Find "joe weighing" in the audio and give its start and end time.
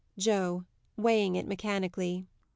0.17-1.35